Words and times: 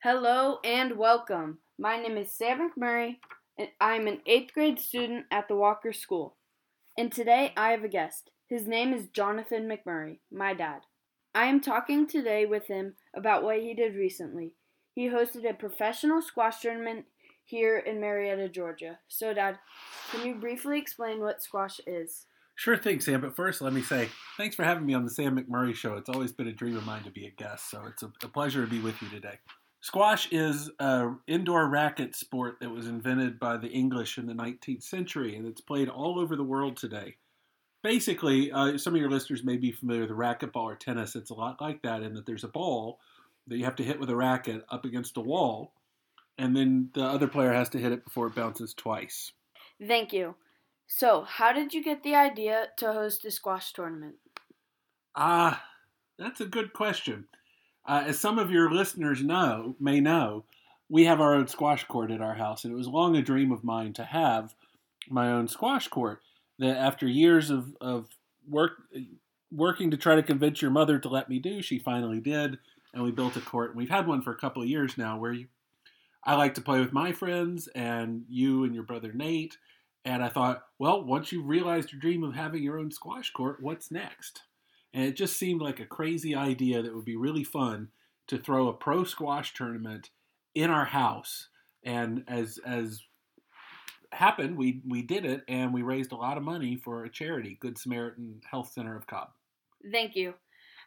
Hello 0.00 0.60
and 0.62 0.96
welcome. 0.96 1.58
My 1.76 2.00
name 2.00 2.16
is 2.16 2.30
Sam 2.30 2.70
McMurry, 2.70 3.16
and 3.58 3.68
I'm 3.80 4.06
an 4.06 4.20
eighth 4.26 4.54
grade 4.54 4.78
student 4.78 5.26
at 5.32 5.48
the 5.48 5.56
Walker 5.56 5.92
School. 5.92 6.36
And 6.96 7.10
today 7.10 7.52
I 7.56 7.70
have 7.70 7.82
a 7.82 7.88
guest. 7.88 8.30
His 8.48 8.68
name 8.68 8.94
is 8.94 9.08
Jonathan 9.08 9.68
McMurry, 9.68 10.20
my 10.30 10.54
dad. 10.54 10.82
I 11.34 11.46
am 11.46 11.60
talking 11.60 12.06
today 12.06 12.46
with 12.46 12.68
him 12.68 12.94
about 13.12 13.42
what 13.42 13.58
he 13.58 13.74
did 13.74 13.96
recently. 13.96 14.52
He 14.94 15.08
hosted 15.08 15.50
a 15.50 15.52
professional 15.52 16.22
squash 16.22 16.60
tournament 16.60 17.06
here 17.44 17.76
in 17.76 18.00
Marietta, 18.00 18.50
Georgia. 18.50 19.00
So, 19.08 19.34
Dad, 19.34 19.58
can 20.12 20.24
you 20.24 20.36
briefly 20.36 20.78
explain 20.78 21.18
what 21.18 21.42
squash 21.42 21.80
is? 21.88 22.26
Sure 22.54 22.76
thing, 22.76 23.00
Sam. 23.00 23.20
But 23.20 23.34
first, 23.34 23.60
let 23.60 23.72
me 23.72 23.82
say 23.82 24.10
thanks 24.36 24.54
for 24.54 24.62
having 24.62 24.86
me 24.86 24.94
on 24.94 25.02
the 25.02 25.10
Sam 25.10 25.36
McMurry 25.36 25.74
Show. 25.74 25.94
It's 25.94 26.08
always 26.08 26.30
been 26.30 26.46
a 26.46 26.52
dream 26.52 26.76
of 26.76 26.86
mine 26.86 27.02
to 27.02 27.10
be 27.10 27.26
a 27.26 27.30
guest, 27.30 27.68
so 27.68 27.82
it's 27.88 28.04
a, 28.04 28.12
a 28.22 28.28
pleasure 28.28 28.64
to 28.64 28.70
be 28.70 28.78
with 28.78 29.02
you 29.02 29.08
today. 29.08 29.38
Squash 29.88 30.28
is 30.30 30.70
an 30.80 31.18
indoor 31.26 31.66
racket 31.66 32.14
sport 32.14 32.58
that 32.60 32.68
was 32.68 32.86
invented 32.86 33.40
by 33.40 33.56
the 33.56 33.70
English 33.70 34.18
in 34.18 34.26
the 34.26 34.34
19th 34.34 34.82
century, 34.82 35.34
and 35.34 35.46
it's 35.46 35.62
played 35.62 35.88
all 35.88 36.18
over 36.18 36.36
the 36.36 36.44
world 36.44 36.76
today. 36.76 37.16
Basically, 37.82 38.52
uh, 38.52 38.76
some 38.76 38.94
of 38.94 39.00
your 39.00 39.08
listeners 39.08 39.42
may 39.42 39.56
be 39.56 39.72
familiar 39.72 40.02
with 40.02 40.10
racquetball 40.10 40.64
or 40.64 40.76
tennis. 40.76 41.16
It's 41.16 41.30
a 41.30 41.34
lot 41.34 41.62
like 41.62 41.80
that 41.84 42.02
in 42.02 42.12
that 42.12 42.26
there's 42.26 42.44
a 42.44 42.48
ball 42.48 43.00
that 43.46 43.56
you 43.56 43.64
have 43.64 43.76
to 43.76 43.82
hit 43.82 43.98
with 43.98 44.10
a 44.10 44.14
racket 44.14 44.62
up 44.68 44.84
against 44.84 45.16
a 45.16 45.22
wall, 45.22 45.72
and 46.36 46.54
then 46.54 46.90
the 46.92 47.04
other 47.04 47.26
player 47.26 47.54
has 47.54 47.70
to 47.70 47.78
hit 47.78 47.92
it 47.92 48.04
before 48.04 48.26
it 48.26 48.34
bounces 48.34 48.74
twice. 48.74 49.32
Thank 49.82 50.12
you. 50.12 50.34
So, 50.86 51.22
how 51.22 51.54
did 51.54 51.72
you 51.72 51.82
get 51.82 52.02
the 52.02 52.14
idea 52.14 52.66
to 52.76 52.92
host 52.92 53.24
a 53.24 53.30
squash 53.30 53.72
tournament? 53.72 54.16
Ah, 55.16 55.64
that's 56.18 56.42
a 56.42 56.46
good 56.46 56.74
question. 56.74 57.24
Uh, 57.86 58.04
as 58.06 58.18
some 58.18 58.38
of 58.38 58.50
your 58.50 58.70
listeners 58.70 59.22
know, 59.22 59.74
may 59.80 60.00
know, 60.00 60.44
we 60.88 61.04
have 61.04 61.20
our 61.20 61.34
own 61.34 61.46
squash 61.46 61.84
court 61.84 62.10
at 62.10 62.20
our 62.20 62.34
house, 62.34 62.64
and 62.64 62.72
it 62.72 62.76
was 62.76 62.88
long 62.88 63.16
a 63.16 63.22
dream 63.22 63.52
of 63.52 63.64
mine 63.64 63.92
to 63.94 64.04
have 64.04 64.54
my 65.08 65.30
own 65.30 65.48
squash 65.48 65.88
court. 65.88 66.20
That 66.58 66.76
after 66.76 67.06
years 67.06 67.50
of, 67.50 67.76
of 67.80 68.08
work, 68.48 68.72
working 69.52 69.90
to 69.90 69.96
try 69.96 70.16
to 70.16 70.22
convince 70.22 70.60
your 70.60 70.70
mother 70.70 70.98
to 70.98 71.08
let 71.08 71.28
me 71.28 71.38
do, 71.38 71.62
she 71.62 71.78
finally 71.78 72.20
did, 72.20 72.58
and 72.92 73.02
we 73.02 73.10
built 73.10 73.36
a 73.36 73.40
court. 73.40 73.70
And 73.70 73.78
we've 73.78 73.90
had 73.90 74.06
one 74.06 74.22
for 74.22 74.32
a 74.32 74.38
couple 74.38 74.62
of 74.62 74.68
years 74.68 74.98
now, 74.98 75.18
where 75.18 75.32
you, 75.32 75.46
I 76.24 76.34
like 76.34 76.54
to 76.54 76.62
play 76.62 76.80
with 76.80 76.92
my 76.92 77.12
friends, 77.12 77.68
and 77.68 78.24
you 78.28 78.64
and 78.64 78.74
your 78.74 78.84
brother 78.84 79.12
Nate. 79.12 79.56
And 80.04 80.22
I 80.22 80.28
thought, 80.28 80.64
well, 80.78 81.04
once 81.04 81.32
you've 81.32 81.48
realized 81.48 81.92
your 81.92 82.00
dream 82.00 82.24
of 82.24 82.34
having 82.34 82.62
your 82.62 82.78
own 82.78 82.90
squash 82.90 83.30
court, 83.30 83.62
what's 83.62 83.90
next? 83.90 84.42
And 84.98 85.06
it 85.06 85.14
just 85.14 85.36
seemed 85.36 85.62
like 85.62 85.78
a 85.78 85.86
crazy 85.86 86.34
idea 86.34 86.82
that 86.82 86.92
would 86.92 87.04
be 87.04 87.14
really 87.14 87.44
fun 87.44 87.90
to 88.26 88.36
throw 88.36 88.66
a 88.66 88.72
pro 88.72 89.04
squash 89.04 89.54
tournament 89.54 90.10
in 90.56 90.70
our 90.70 90.86
house. 90.86 91.50
And 91.84 92.24
as 92.26 92.58
as 92.66 93.00
happened, 94.10 94.56
we 94.56 94.80
we 94.84 95.02
did 95.02 95.24
it, 95.24 95.44
and 95.46 95.72
we 95.72 95.82
raised 95.82 96.10
a 96.10 96.16
lot 96.16 96.36
of 96.36 96.42
money 96.42 96.74
for 96.74 97.04
a 97.04 97.08
charity, 97.08 97.58
Good 97.60 97.78
Samaritan 97.78 98.40
Health 98.50 98.72
Center 98.72 98.96
of 98.96 99.06
Cobb. 99.06 99.28
Thank 99.92 100.16
you. 100.16 100.34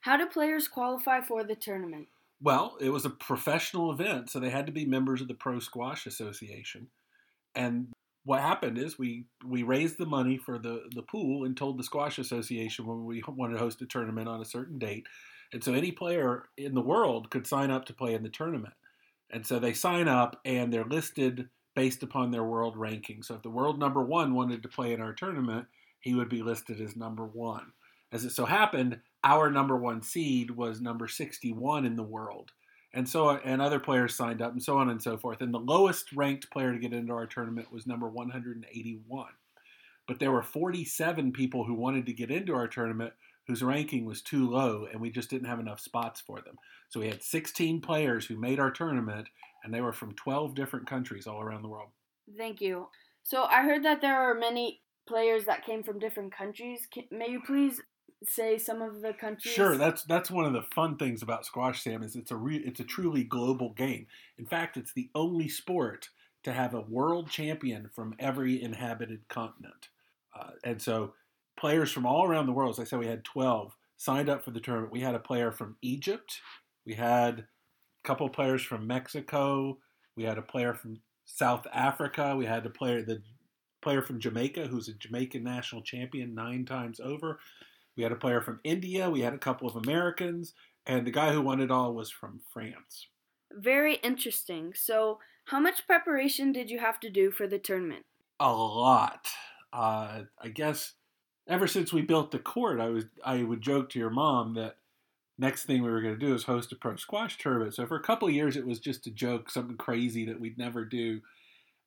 How 0.00 0.16
do 0.16 0.26
players 0.26 0.66
qualify 0.66 1.20
for 1.20 1.44
the 1.44 1.54
tournament? 1.54 2.08
Well, 2.42 2.78
it 2.80 2.90
was 2.90 3.04
a 3.04 3.10
professional 3.10 3.92
event, 3.92 4.28
so 4.28 4.40
they 4.40 4.50
had 4.50 4.66
to 4.66 4.72
be 4.72 4.86
members 4.86 5.20
of 5.20 5.28
the 5.28 5.34
Pro 5.34 5.60
Squash 5.60 6.08
Association. 6.08 6.88
And 7.54 7.92
what 8.24 8.40
happened 8.40 8.78
is 8.78 8.98
we 8.98 9.24
we 9.46 9.62
raised 9.62 9.98
the 9.98 10.06
money 10.06 10.36
for 10.36 10.58
the 10.58 10.84
the 10.94 11.02
pool 11.02 11.44
and 11.44 11.56
told 11.56 11.78
the 11.78 11.84
squash 11.84 12.18
association 12.18 12.86
when 12.86 13.04
we 13.04 13.22
wanted 13.26 13.54
to 13.54 13.60
host 13.60 13.82
a 13.82 13.86
tournament 13.86 14.28
on 14.28 14.40
a 14.40 14.46
certain 14.46 14.78
date. 14.78 15.06
And 15.52 15.64
so 15.64 15.74
any 15.74 15.90
player 15.90 16.44
in 16.56 16.74
the 16.74 16.80
world 16.80 17.30
could 17.30 17.46
sign 17.46 17.70
up 17.70 17.86
to 17.86 17.94
play 17.94 18.14
in 18.14 18.22
the 18.22 18.28
tournament. 18.28 18.74
And 19.32 19.46
so 19.46 19.58
they 19.58 19.72
sign 19.72 20.06
up 20.06 20.40
and 20.44 20.72
they're 20.72 20.84
listed 20.84 21.48
based 21.74 22.02
upon 22.02 22.30
their 22.30 22.44
world 22.44 22.76
ranking 22.76 23.22
so 23.22 23.34
if 23.34 23.42
the 23.42 23.50
world 23.50 23.78
number 23.78 24.02
one 24.02 24.34
wanted 24.34 24.62
to 24.62 24.68
play 24.68 24.92
in 24.92 25.00
our 25.00 25.12
tournament 25.12 25.66
he 26.00 26.14
would 26.14 26.28
be 26.28 26.42
listed 26.42 26.80
as 26.80 26.96
number 26.96 27.24
one. 27.24 27.72
As 28.12 28.24
it 28.24 28.30
so 28.30 28.44
happened 28.44 29.00
our 29.22 29.50
number 29.50 29.76
one 29.76 30.02
seed 30.02 30.50
was 30.50 30.80
number 30.80 31.06
61 31.06 31.86
in 31.86 31.96
the 31.96 32.02
world 32.02 32.52
and 32.94 33.08
so 33.08 33.30
and 33.30 33.62
other 33.62 33.80
players 33.80 34.14
signed 34.14 34.42
up 34.42 34.52
and 34.52 34.62
so 34.62 34.76
on 34.78 34.90
and 34.90 35.02
so 35.02 35.16
forth 35.16 35.40
and 35.40 35.52
the 35.52 35.58
lowest 35.58 36.12
ranked 36.12 36.50
player 36.50 36.72
to 36.72 36.78
get 36.78 36.92
into 36.92 37.12
our 37.12 37.26
tournament 37.26 37.72
was 37.72 37.86
number 37.86 38.08
181 38.08 39.26
but 40.06 40.18
there 40.18 40.32
were 40.32 40.42
47 40.42 41.32
people 41.32 41.64
who 41.64 41.74
wanted 41.74 42.06
to 42.06 42.12
get 42.12 42.30
into 42.30 42.54
our 42.54 42.68
tournament 42.68 43.12
whose 43.46 43.62
ranking 43.62 44.04
was 44.04 44.22
too 44.22 44.48
low 44.48 44.86
and 44.90 45.00
we 45.00 45.10
just 45.10 45.30
didn't 45.30 45.48
have 45.48 45.60
enough 45.60 45.80
spots 45.80 46.20
for 46.20 46.40
them 46.40 46.56
so 46.88 47.00
we 47.00 47.08
had 47.08 47.22
16 47.22 47.80
players 47.80 48.26
who 48.26 48.36
made 48.36 48.58
our 48.60 48.70
tournament 48.70 49.28
and 49.64 49.72
they 49.72 49.80
were 49.80 49.92
from 49.92 50.14
12 50.14 50.54
different 50.54 50.88
countries 50.88 51.26
all 51.26 51.40
around 51.40 51.62
the 51.62 51.68
world 51.68 51.90
Thank 52.36 52.60
you. 52.60 52.88
So, 53.22 53.44
I 53.44 53.62
heard 53.62 53.84
that 53.84 54.00
there 54.00 54.16
are 54.16 54.34
many 54.34 54.80
players 55.08 55.44
that 55.44 55.64
came 55.64 55.82
from 55.82 55.98
different 55.98 56.34
countries. 56.34 56.86
May 57.10 57.30
you 57.30 57.40
please 57.44 57.80
say 58.24 58.58
some 58.58 58.82
of 58.82 59.02
the 59.02 59.12
countries? 59.12 59.54
Sure, 59.54 59.76
that's 59.76 60.02
that's 60.04 60.30
one 60.30 60.44
of 60.44 60.52
the 60.52 60.62
fun 60.74 60.96
things 60.96 61.22
about 61.22 61.46
squash, 61.46 61.82
Sam. 61.82 62.02
Is 62.02 62.16
it's 62.16 62.30
a 62.30 62.36
re, 62.36 62.56
it's 62.56 62.80
a 62.80 62.84
truly 62.84 63.24
global 63.24 63.70
game. 63.70 64.06
In 64.38 64.46
fact, 64.46 64.76
it's 64.76 64.92
the 64.92 65.10
only 65.14 65.48
sport 65.48 66.08
to 66.42 66.52
have 66.52 66.74
a 66.74 66.80
world 66.80 67.30
champion 67.30 67.90
from 67.94 68.14
every 68.18 68.62
inhabited 68.62 69.28
continent, 69.28 69.88
uh, 70.38 70.50
and 70.64 70.80
so 70.80 71.14
players 71.58 71.90
from 71.90 72.06
all 72.06 72.24
around 72.26 72.46
the 72.46 72.52
world. 72.52 72.74
As 72.74 72.80
I 72.80 72.84
said, 72.84 72.98
we 72.98 73.06
had 73.06 73.24
twelve 73.24 73.76
signed 73.96 74.28
up 74.28 74.44
for 74.44 74.50
the 74.50 74.60
tournament. 74.60 74.92
We 74.92 75.00
had 75.00 75.14
a 75.14 75.20
player 75.20 75.52
from 75.52 75.76
Egypt. 75.82 76.40
We 76.86 76.94
had 76.94 77.40
a 77.40 77.44
couple 78.02 78.28
players 78.28 78.62
from 78.62 78.86
Mexico. 78.86 79.78
We 80.16 80.24
had 80.24 80.38
a 80.38 80.42
player 80.42 80.74
from 80.74 81.00
South 81.24 81.66
Africa. 81.72 82.34
We 82.36 82.46
had 82.46 82.66
a 82.66 82.70
player 82.70 83.02
the 83.02 83.22
player 83.82 84.02
from 84.02 84.20
Jamaica 84.20 84.66
who's 84.66 84.88
a 84.88 84.94
Jamaican 84.94 85.42
national 85.42 85.82
champion 85.82 86.34
nine 86.34 86.64
times 86.64 87.00
over. 87.00 87.38
We 88.00 88.04
had 88.04 88.12
a 88.12 88.16
player 88.16 88.40
from 88.40 88.60
India. 88.64 89.10
We 89.10 89.20
had 89.20 89.34
a 89.34 89.38
couple 89.38 89.68
of 89.68 89.76
Americans. 89.76 90.54
And 90.86 91.06
the 91.06 91.10
guy 91.10 91.34
who 91.34 91.42
won 91.42 91.60
it 91.60 91.70
all 91.70 91.92
was 91.92 92.10
from 92.10 92.40
France. 92.50 93.08
Very 93.52 93.96
interesting. 93.96 94.72
So, 94.74 95.18
how 95.44 95.60
much 95.60 95.86
preparation 95.86 96.50
did 96.50 96.70
you 96.70 96.78
have 96.78 96.98
to 97.00 97.10
do 97.10 97.30
for 97.30 97.46
the 97.46 97.58
tournament? 97.58 98.06
A 98.38 98.50
lot. 98.50 99.28
Uh, 99.70 100.22
I 100.42 100.48
guess 100.48 100.94
ever 101.46 101.66
since 101.66 101.92
we 101.92 102.00
built 102.00 102.30
the 102.30 102.38
court, 102.38 102.80
I 102.80 102.88
was 102.88 103.04
I 103.22 103.42
would 103.42 103.60
joke 103.60 103.90
to 103.90 103.98
your 103.98 104.08
mom 104.08 104.54
that 104.54 104.76
next 105.36 105.64
thing 105.64 105.82
we 105.82 105.90
were 105.90 106.00
going 106.00 106.18
to 106.18 106.26
do 106.26 106.34
is 106.34 106.44
host 106.44 106.72
a 106.72 106.76
pro 106.76 106.96
squash 106.96 107.36
tournament. 107.36 107.74
So 107.74 107.86
for 107.86 107.96
a 107.96 108.02
couple 108.02 108.28
of 108.28 108.34
years, 108.34 108.56
it 108.56 108.66
was 108.66 108.78
just 108.78 109.06
a 109.06 109.10
joke, 109.10 109.50
something 109.50 109.76
crazy 109.76 110.24
that 110.24 110.40
we'd 110.40 110.56
never 110.56 110.86
do. 110.86 111.20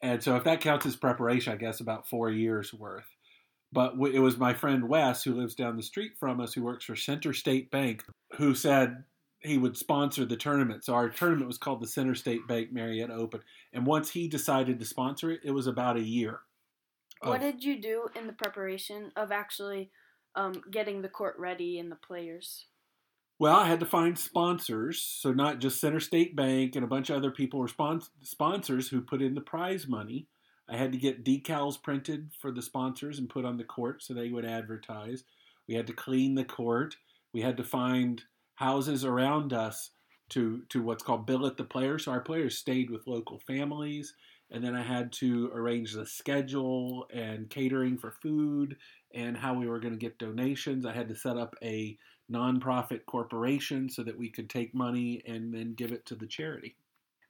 And 0.00 0.22
so 0.22 0.36
if 0.36 0.44
that 0.44 0.60
counts 0.60 0.86
as 0.86 0.94
preparation, 0.94 1.52
I 1.52 1.56
guess 1.56 1.80
about 1.80 2.08
four 2.08 2.30
years 2.30 2.72
worth. 2.72 3.15
But 3.72 3.94
it 4.12 4.20
was 4.20 4.38
my 4.38 4.54
friend 4.54 4.88
Wes, 4.88 5.22
who 5.22 5.34
lives 5.34 5.54
down 5.54 5.76
the 5.76 5.82
street 5.82 6.12
from 6.18 6.40
us, 6.40 6.54
who 6.54 6.62
works 6.62 6.84
for 6.84 6.96
Center 6.96 7.32
State 7.32 7.70
Bank, 7.70 8.04
who 8.36 8.54
said 8.54 9.04
he 9.40 9.58
would 9.58 9.76
sponsor 9.76 10.24
the 10.24 10.36
tournament. 10.36 10.84
So 10.84 10.94
our 10.94 11.08
tournament 11.08 11.46
was 11.46 11.58
called 11.58 11.80
the 11.80 11.86
Center 11.86 12.14
State 12.14 12.46
Bank 12.46 12.72
Marietta 12.72 13.12
Open. 13.12 13.40
And 13.72 13.86
once 13.86 14.10
he 14.10 14.28
decided 14.28 14.78
to 14.78 14.86
sponsor 14.86 15.30
it, 15.30 15.40
it 15.44 15.50
was 15.50 15.66
about 15.66 15.96
a 15.96 16.02
year. 16.02 16.40
What 17.22 17.40
did 17.40 17.64
you 17.64 17.80
do 17.80 18.08
in 18.14 18.26
the 18.26 18.32
preparation 18.32 19.10
of 19.16 19.32
actually 19.32 19.90
um, 20.34 20.62
getting 20.70 21.02
the 21.02 21.08
court 21.08 21.34
ready 21.38 21.78
and 21.78 21.90
the 21.90 21.96
players? 21.96 22.66
Well, 23.38 23.56
I 23.56 23.66
had 23.66 23.80
to 23.80 23.86
find 23.86 24.18
sponsors, 24.18 25.00
so 25.02 25.32
not 25.32 25.58
just 25.58 25.80
Center 25.80 26.00
State 26.00 26.34
Bank 26.34 26.74
and 26.74 26.84
a 26.84 26.88
bunch 26.88 27.10
of 27.10 27.16
other 27.16 27.30
people 27.30 27.60
were 27.60 27.68
spons- 27.68 28.08
sponsors 28.22 28.88
who 28.88 29.00
put 29.00 29.20
in 29.20 29.34
the 29.34 29.40
prize 29.40 29.86
money. 29.86 30.26
I 30.68 30.76
had 30.76 30.92
to 30.92 30.98
get 30.98 31.24
decals 31.24 31.80
printed 31.80 32.30
for 32.40 32.50
the 32.50 32.62
sponsors 32.62 33.18
and 33.18 33.28
put 33.28 33.44
on 33.44 33.56
the 33.56 33.64
court 33.64 34.02
so 34.02 34.14
they 34.14 34.30
would 34.30 34.44
advertise. 34.44 35.24
We 35.68 35.74
had 35.74 35.86
to 35.86 35.92
clean 35.92 36.34
the 36.34 36.44
court. 36.44 36.96
We 37.32 37.40
had 37.40 37.56
to 37.58 37.64
find 37.64 38.22
houses 38.56 39.04
around 39.04 39.52
us 39.52 39.90
to 40.30 40.62
to 40.70 40.82
what's 40.82 41.04
called 41.04 41.26
billet 41.26 41.56
the 41.56 41.64
players. 41.64 42.04
So 42.04 42.12
our 42.12 42.20
players 42.20 42.58
stayed 42.58 42.90
with 42.90 43.06
local 43.06 43.38
families, 43.46 44.14
and 44.50 44.62
then 44.62 44.74
I 44.74 44.82
had 44.82 45.12
to 45.14 45.50
arrange 45.54 45.92
the 45.92 46.06
schedule 46.06 47.06
and 47.12 47.48
catering 47.48 47.96
for 47.96 48.10
food 48.10 48.76
and 49.14 49.36
how 49.36 49.54
we 49.54 49.68
were 49.68 49.80
going 49.80 49.94
to 49.94 50.00
get 50.00 50.18
donations. 50.18 50.84
I 50.84 50.92
had 50.92 51.08
to 51.08 51.14
set 51.14 51.36
up 51.36 51.54
a 51.62 51.96
nonprofit 52.30 53.06
corporation 53.06 53.88
so 53.88 54.02
that 54.02 54.18
we 54.18 54.30
could 54.30 54.50
take 54.50 54.74
money 54.74 55.22
and 55.26 55.54
then 55.54 55.74
give 55.74 55.92
it 55.92 56.04
to 56.06 56.16
the 56.16 56.26
charity. 56.26 56.76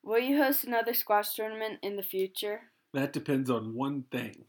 Will 0.02 0.18
you 0.18 0.36
host 0.38 0.64
another 0.64 0.94
squash 0.94 1.34
tournament 1.34 1.80
in 1.82 1.96
the 1.96 2.02
future? 2.02 2.60
That 2.94 3.12
depends 3.12 3.50
on 3.50 3.74
one 3.74 4.04
thing 4.10 4.44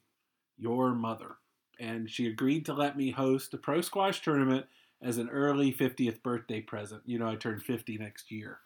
your 0.57 0.93
mother. 0.93 1.35
And 1.79 2.09
she 2.09 2.27
agreed 2.27 2.65
to 2.65 2.73
let 2.73 2.97
me 2.97 3.11
host 3.11 3.53
a 3.53 3.57
pro 3.57 3.81
squash 3.81 4.21
tournament 4.21 4.65
as 5.01 5.17
an 5.17 5.29
early 5.29 5.71
50th 5.71 6.23
birthday 6.23 6.61
present. 6.61 7.03
You 7.05 7.19
know, 7.19 7.29
I 7.29 7.35
turn 7.35 7.59
50 7.59 7.97
next 7.97 8.31
year. 8.31 8.59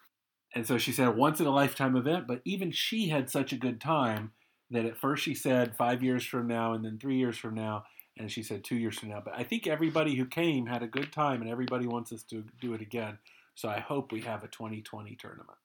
And 0.54 0.66
so 0.68 0.78
she 0.78 0.92
said, 0.92 1.16
once 1.16 1.40
in 1.40 1.46
a 1.46 1.52
lifetime 1.52 1.96
event, 1.96 2.28
but 2.28 2.42
even 2.46 2.72
she 2.72 3.10
had 3.10 3.30
such 3.30 3.54
a 3.54 3.58
good 3.58 3.80
time 3.80 4.32
that 4.70 4.86
at 4.86 4.98
first 4.98 5.24
she 5.24 5.36
said 5.36 5.76
five 5.76 6.02
years 6.02 6.26
from 6.26 6.48
now, 6.48 6.74
and 6.74 6.84
then 6.84 6.98
three 6.98 7.18
years 7.18 7.38
from 7.38 7.54
now, 7.54 7.86
and 8.18 8.32
she 8.32 8.44
said 8.44 8.64
two 8.64 8.76
years 8.76 8.98
from 8.98 9.10
now. 9.10 9.22
But 9.24 9.34
I 9.38 9.44
think 9.44 9.68
everybody 9.68 10.16
who 10.16 10.26
came 10.26 10.66
had 10.66 10.84
a 10.84 10.88
good 10.88 11.12
time, 11.12 11.42
and 11.42 11.50
everybody 11.50 11.88
wants 11.88 12.12
us 12.12 12.24
to 12.24 12.44
do 12.60 12.74
it 12.74 12.82
again. 12.82 13.18
So 13.56 13.70
I 13.70 13.80
hope 13.80 14.12
we 14.12 14.22
have 14.22 14.44
a 14.44 14.48
2020 14.48 15.16
tournament. 15.16 15.58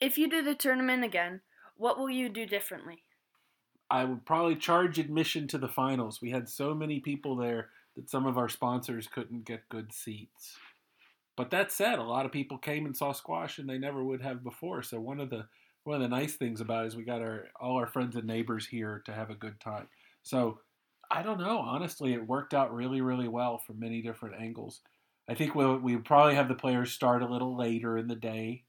If 0.00 0.16
you 0.18 0.28
do 0.28 0.42
the 0.42 0.54
tournament 0.54 1.04
again, 1.04 1.40
what 1.76 1.98
will 1.98 2.10
you 2.10 2.28
do 2.28 2.46
differently? 2.46 3.02
I 3.90 4.04
would 4.04 4.24
probably 4.24 4.56
charge 4.56 4.98
admission 4.98 5.48
to 5.48 5.58
the 5.58 5.68
finals. 5.68 6.20
We 6.22 6.30
had 6.30 6.48
so 6.48 6.74
many 6.74 7.00
people 7.00 7.36
there 7.36 7.70
that 7.96 8.08
some 8.08 8.26
of 8.26 8.38
our 8.38 8.48
sponsors 8.48 9.08
couldn't 9.08 9.44
get 9.44 9.68
good 9.68 9.92
seats. 9.92 10.56
But 11.36 11.50
that 11.50 11.72
said, 11.72 11.98
a 11.98 12.04
lot 12.04 12.26
of 12.26 12.32
people 12.32 12.58
came 12.58 12.86
and 12.86 12.96
saw 12.96 13.12
squash 13.12 13.58
and 13.58 13.68
they 13.68 13.78
never 13.78 14.04
would 14.04 14.22
have 14.22 14.44
before. 14.44 14.82
So 14.82 15.00
one 15.00 15.20
of 15.20 15.30
the 15.30 15.46
one 15.84 15.96
of 15.96 16.02
the 16.02 16.14
nice 16.14 16.34
things 16.34 16.60
about 16.60 16.84
it 16.84 16.88
is 16.88 16.96
we 16.96 17.04
got 17.04 17.22
our 17.22 17.46
all 17.58 17.78
our 17.78 17.86
friends 17.86 18.14
and 18.14 18.26
neighbors 18.26 18.66
here 18.66 19.02
to 19.06 19.12
have 19.12 19.30
a 19.30 19.34
good 19.34 19.58
time. 19.58 19.88
So 20.22 20.60
I 21.10 21.22
don't 21.22 21.40
know. 21.40 21.58
Honestly, 21.58 22.12
it 22.12 22.26
worked 22.26 22.54
out 22.54 22.74
really, 22.74 23.00
really 23.00 23.26
well 23.26 23.58
from 23.58 23.80
many 23.80 24.02
different 24.02 24.40
angles. 24.40 24.80
I 25.28 25.34
think 25.34 25.54
we'll 25.54 25.78
we 25.78 25.96
probably 25.96 26.34
have 26.34 26.48
the 26.48 26.54
players 26.54 26.92
start 26.92 27.22
a 27.22 27.32
little 27.32 27.56
later 27.56 27.96
in 27.96 28.06
the 28.06 28.16
day, 28.16 28.64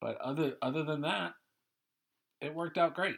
but 0.00 0.16
other 0.20 0.54
other 0.62 0.84
than 0.84 1.02
that, 1.02 1.32
it 2.40 2.54
worked 2.54 2.78
out 2.78 2.94
great. 2.94 3.16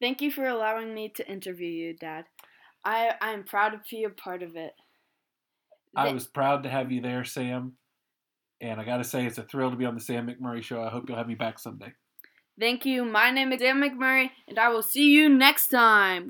Thank 0.00 0.22
you 0.22 0.30
for 0.30 0.46
allowing 0.46 0.94
me 0.94 1.10
to 1.16 1.30
interview 1.30 1.68
you, 1.68 1.94
Dad. 1.94 2.24
I 2.84 3.12
I 3.20 3.32
am 3.32 3.44
proud 3.44 3.70
to 3.70 3.80
be 3.90 4.04
a 4.04 4.10
part 4.10 4.42
of 4.42 4.56
it. 4.56 4.72
I 5.96 6.04
Th- 6.04 6.14
was 6.14 6.26
proud 6.26 6.62
to 6.62 6.68
have 6.68 6.92
you 6.92 7.00
there, 7.00 7.24
Sam. 7.24 7.74
And 8.60 8.80
I 8.80 8.84
got 8.84 8.98
to 8.98 9.04
say, 9.04 9.24
it's 9.24 9.38
a 9.38 9.44
thrill 9.44 9.70
to 9.70 9.76
be 9.76 9.84
on 9.84 9.94
the 9.94 10.00
Sam 10.00 10.26
McMurry 10.26 10.62
Show. 10.62 10.82
I 10.82 10.88
hope 10.88 11.08
you'll 11.08 11.18
have 11.18 11.28
me 11.28 11.36
back 11.36 11.58
someday. 11.58 11.92
Thank 12.58 12.84
you. 12.84 13.04
My 13.04 13.30
name 13.30 13.52
is 13.52 13.60
Dan 13.60 13.80
McMurry, 13.80 14.30
and 14.48 14.58
I 14.58 14.68
will 14.70 14.82
see 14.82 15.10
you 15.10 15.28
next 15.28 15.68
time. 15.68 16.26